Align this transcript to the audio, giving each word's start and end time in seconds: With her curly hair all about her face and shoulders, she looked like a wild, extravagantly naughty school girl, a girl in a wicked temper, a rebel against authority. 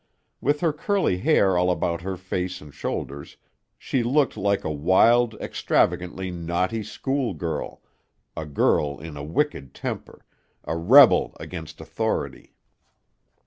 With 0.41 0.61
her 0.61 0.73
curly 0.73 1.19
hair 1.19 1.55
all 1.55 1.69
about 1.69 2.01
her 2.01 2.17
face 2.17 2.59
and 2.59 2.73
shoulders, 2.73 3.37
she 3.77 4.01
looked 4.01 4.35
like 4.35 4.63
a 4.63 4.71
wild, 4.71 5.35
extravagantly 5.35 6.31
naughty 6.31 6.81
school 6.81 7.35
girl, 7.35 7.83
a 8.35 8.47
girl 8.47 8.99
in 8.99 9.15
a 9.15 9.23
wicked 9.23 9.75
temper, 9.75 10.25
a 10.63 10.75
rebel 10.75 11.35
against 11.39 11.79
authority. 11.79 12.55